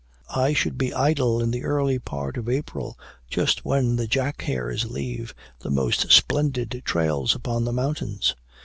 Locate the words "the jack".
3.97-4.41